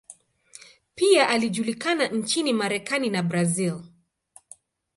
[0.95, 3.81] Pia alijulikana nchini Marekani na Brazil.